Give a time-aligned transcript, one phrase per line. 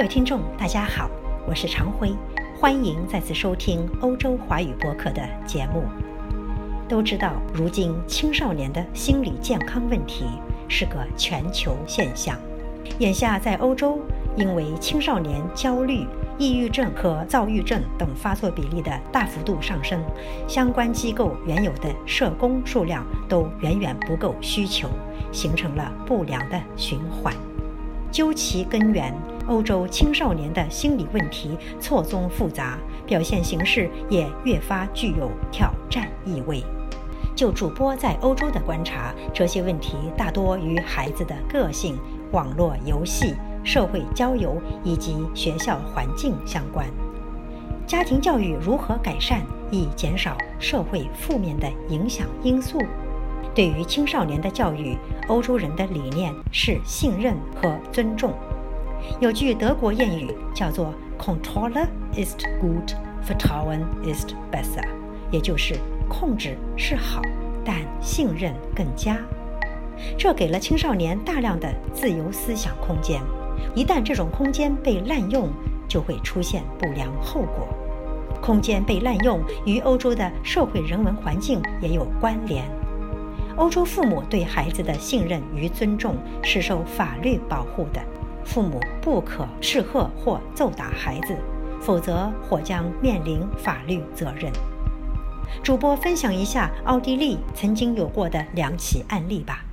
[0.00, 1.10] 各位听众，大家好，
[1.46, 2.10] 我是常辉，
[2.58, 5.82] 欢迎再次收听欧洲华语播客的节目。
[6.88, 10.24] 都知道，如今青少年的心理健康问题
[10.68, 12.34] 是个全球现象。
[12.98, 13.98] 眼下在欧洲，
[14.38, 16.06] 因为青少年焦虑、
[16.38, 20.02] 抑郁症和躁郁症等发作比例的大幅度上升，
[20.48, 24.88] 相关机构原有的社工数量都远远不够需求，
[25.30, 27.34] 形成了不良的循环。
[28.10, 29.14] 究其根源，
[29.50, 36.62] 欧洲青少年的心理问题错综复杂，表现形式也越发具有挑战意味。
[37.34, 41.98] 就主播在欧洲的观察，这些问题大多与孩子的个性、
[42.30, 43.34] 网络游戏、
[43.64, 46.86] 社会交友以及学校环境相关。
[47.88, 52.78] 家庭教育如何改善，以减少社会负面的影响因素？
[53.52, 58.32] 对于青少年的教育，欧洲人的理念是信任和尊重。
[59.20, 62.94] 有句德国谚语叫做 “Controller ist gut,
[63.26, 64.86] Vertrauen ist besser”，
[65.30, 65.76] 也就是
[66.08, 67.20] 控制是好，
[67.64, 69.18] 但信任更佳。
[70.16, 73.20] 这给了青少年大量的自由思想空间。
[73.74, 75.50] 一旦这种空间被滥用，
[75.86, 77.68] 就会出现不良后果。
[78.40, 82.64] 空间被滥用与欧洲的社会人文环境也有关联。
[83.56, 88.00] 欧洲父母对孩子的信任与尊重是受法律保护的，
[88.44, 91.36] 父母不可斥喝或揍打孩子，
[91.80, 94.52] 否则或将面临法律责任。
[95.62, 99.64] 主播分享一下奥地利曾经有过的两起案例吧。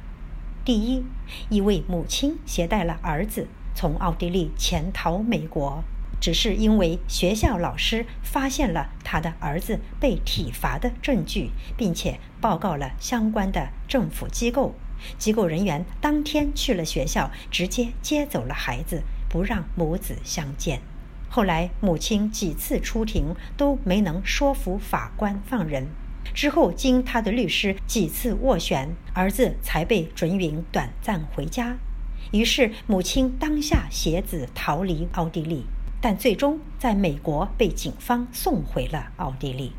[0.66, 1.04] 第一，
[1.50, 5.84] 一位母亲携带了儿子从奥地利潜逃美国。
[6.20, 14.74] 只是因为学校老师发现了他的儿子被体罚的证据，并且报告了相关的政府机构，
[15.18, 20.82] 机构人员当天去了学校，直接接走了孩子，不让母子相见。
[21.30, 25.88] 后来母亲几次出庭都没能说服法官放人，
[26.34, 31.78] 之后经他的律师几次斡旋，儿子才被准允短暂回家。
[32.32, 35.66] 于是母亲当下携子逃离奥地利。
[36.00, 39.74] 但最终在美国被警方送回了奥地利。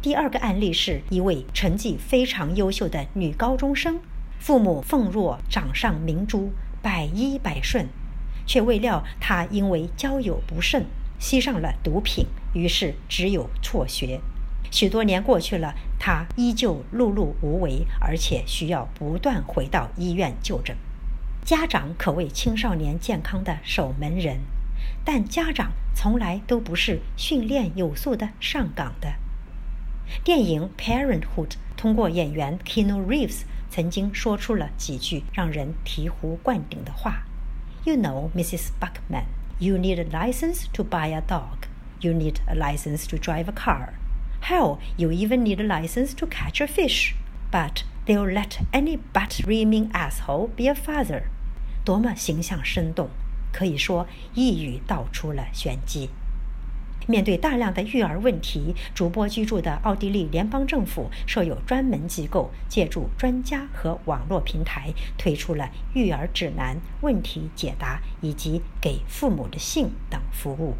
[0.00, 3.98] 第二个案例是一位成绩非常优秀的女高中生，
[4.44, 7.88] 父母奉若掌上明珠，百依百顺，
[8.44, 10.84] 却未料他因为交友不慎，
[11.18, 14.20] 吸上了毒品，于是只有辍学。
[14.70, 20.76] 许多年过去了，他依旧碌碌无为，而且需要不断回到医院就诊。
[21.42, 24.40] 家长可谓青少年健康的守门人。
[25.06, 29.14] 但家长从来都不是训练有素的上岗的。
[30.22, 37.23] 电影《Parenthood》通过演员 Keanu Reeves 曾经说出了几句让人醍醐灌顶的话：“
[37.85, 38.69] You know, Mrs.
[38.79, 39.25] Buckman,
[39.59, 41.67] you need a license to buy a dog.
[42.01, 43.89] You need a license to drive a car.
[44.41, 47.15] Hell, you even need a license to catch a fish.
[47.51, 51.23] But they'll let any butt-rimming asshole be a father.”
[51.83, 53.09] 多么形象生动！
[53.51, 56.09] 可以说一语道出了玄机。
[57.06, 70.74] 面对大量的育儿问题，主播居住的奥地利联邦政府设有专门机构，借助专家和网络平台，推出了育儿指南、问题解答以及给父母的信等服务。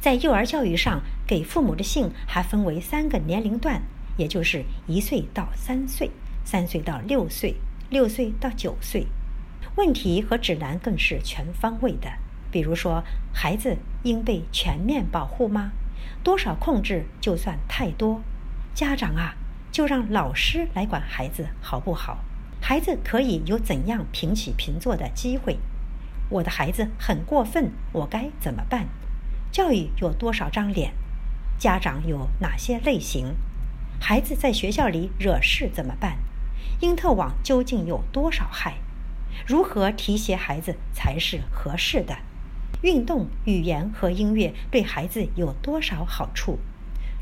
[0.00, 3.82] 在幼儿教育上，给父母的信还分为三个年龄段，
[4.16, 6.10] 也就是一岁到三岁、
[6.44, 7.56] 三岁到六岁、
[7.90, 9.06] 六岁到九岁。
[9.74, 12.10] 问题和指南更是全方位的，
[12.50, 13.02] 比如说，
[13.32, 15.72] 孩子应被全面保护吗？
[16.22, 18.22] 多少控制就算太多？
[18.74, 19.34] 家长啊，
[19.70, 22.18] 就让老师来管孩子好不好？
[22.60, 25.58] 孩子可以有怎样平起平坐的机会？
[26.28, 28.88] 我的孩子很过分，我该怎么办？
[29.52, 30.92] 教育有多少张脸？
[31.58, 33.36] 家长有哪些类型？
[34.00, 36.18] 孩子在学校里惹事怎么办？
[36.80, 38.74] 因特网究竟有多少害？
[39.46, 42.16] 如何提携孩子才是合适的？
[42.86, 46.60] 运动、语言和音乐对孩子有多少好处？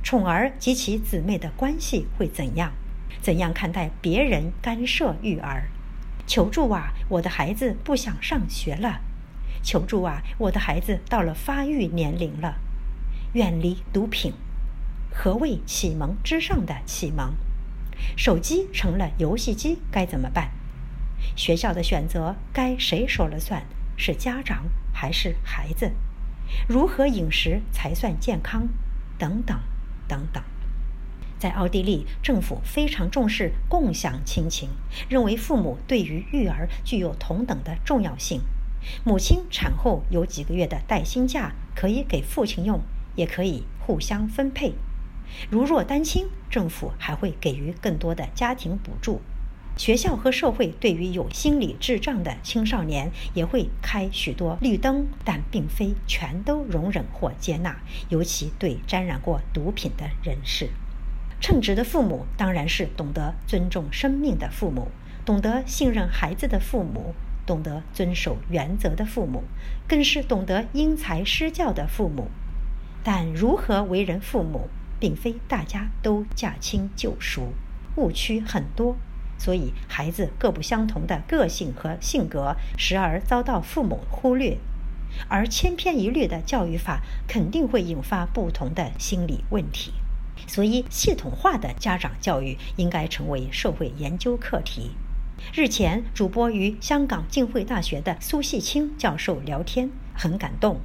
[0.02, 2.74] 宠儿及其姊妹的关系会怎样？
[3.22, 5.70] 怎样看待别人干涉育儿？
[6.26, 6.92] 求助啊！
[7.08, 9.00] 我的孩子不想上学了。
[9.62, 10.22] 求助啊！
[10.36, 12.56] 我的孩子到了发育年龄了。
[13.32, 14.34] 远离毒品。
[15.10, 17.32] 何谓启蒙之上的启蒙？
[18.18, 20.50] 手机成了游戏机，该怎么办？
[21.34, 23.64] 学校的选择该谁说了算？
[23.96, 24.64] 是家长
[25.04, 25.92] 还是孩子？
[26.66, 28.68] 如何饮食才算健康？
[29.18, 29.60] 等等
[30.08, 30.42] 等等。
[31.38, 34.70] 在奥地利，政府非常重视共享亲情，
[35.10, 38.40] 认为父母对于育儿具有同等的重要性。
[39.04, 42.80] 母亲产后有几个月的带薪假，可以给父亲用，
[43.14, 44.72] 也可以互相分配。
[45.50, 49.20] 如若单亲，政府还会给予更多的家庭补助。
[49.76, 57.76] 学校和社会对于有心理智障的青少年也会开许多绿灯，但并非全都容忍或接纳，
[58.08, 60.70] 尤其对沾染过毒品的人士。
[61.40, 64.88] 称职的父母当然是懂得尊重生命的父母，
[65.26, 69.42] 懂得信任孩子的父母，懂得遵守原则的父母，
[69.88, 72.28] 更是懂得因材施教的父母。
[73.02, 74.68] 但如何为人父母，
[74.98, 77.52] 并非大家都驾轻就熟，
[77.96, 78.96] 误区很多。
[79.44, 84.56] 所以，孩子各不相同的个性和性格，时而遭到父母忽略，
[85.28, 89.92] 而千篇一律的教育法肯定会引发不同的心理问题。
[90.46, 94.92] 所以，系统化的家长教育应该成为社会研究课题。
[95.52, 100.80] 日前，主播与香港浸会大学的苏细清教授聊天，很感动。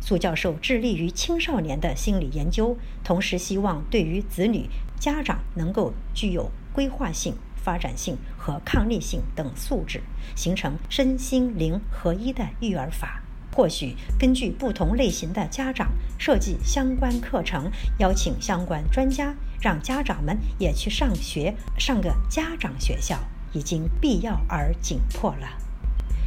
[0.00, 4.68] 苏教授致力于青少年的心理研究，同时希望对于子女、
[4.98, 7.36] 家长能够具有规划性。
[7.64, 10.02] 发展性和抗逆性等素质，
[10.36, 13.22] 形成身心灵合一的育儿法。
[13.56, 23.16] 或许根据不同类型的家长设计相关课程，邀请相关专家，让家长们也去上学，上个家长学校，
[23.52, 25.48] 已经必要而紧迫了。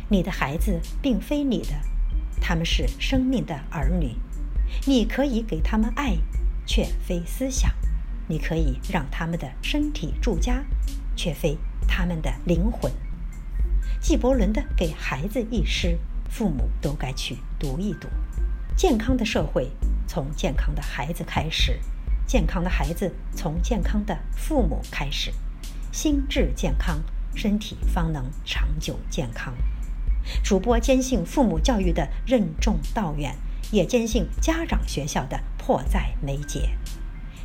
[0.09, 1.73] 你的孩子并非你的，
[2.39, 4.15] 他们是生命的儿女，
[4.85, 6.15] 你可以给他们爱，
[6.65, 7.69] 却非思想；
[8.29, 10.63] 你可以让他们的身体住家。
[11.17, 12.89] 却非他们的灵魂。
[13.99, 15.97] 纪伯伦的《给孩子一诗》，
[16.31, 18.07] 父母都该去读一读。
[18.77, 19.69] 健康的社会
[20.07, 21.77] 从健康的孩子开始，
[22.27, 25.33] 健康的孩子从健康的父母开始。
[25.91, 27.01] 心智健康，
[27.35, 29.53] 身体方能长久健康。
[30.43, 33.35] 主播坚信父母教育的任重道远，
[33.71, 36.69] 也坚信家长学校的迫在眉睫。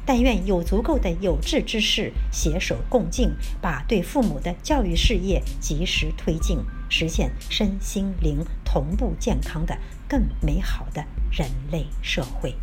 [0.05, 6.59] 但愿有足够的有志之士携手共进，把对父母的教育事业及时推进，
[6.89, 9.77] 实现身心灵同步健康的
[10.09, 12.55] 更美好的人类社会。